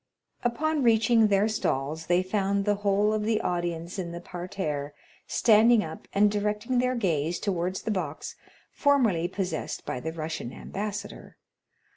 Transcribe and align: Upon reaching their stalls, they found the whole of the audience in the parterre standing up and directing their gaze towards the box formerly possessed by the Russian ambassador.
Upon 0.43 0.81
reaching 0.81 1.27
their 1.27 1.47
stalls, 1.47 2.07
they 2.07 2.23
found 2.23 2.65
the 2.65 2.73
whole 2.81 3.13
of 3.13 3.21
the 3.21 3.39
audience 3.39 3.99
in 3.99 4.11
the 4.11 4.19
parterre 4.19 4.95
standing 5.27 5.83
up 5.83 6.07
and 6.11 6.31
directing 6.31 6.79
their 6.79 6.95
gaze 6.95 7.37
towards 7.37 7.83
the 7.83 7.91
box 7.91 8.35
formerly 8.71 9.27
possessed 9.27 9.85
by 9.85 9.99
the 9.99 10.11
Russian 10.11 10.51
ambassador. 10.53 11.37